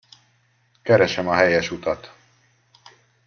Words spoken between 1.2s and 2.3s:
a helyes utat.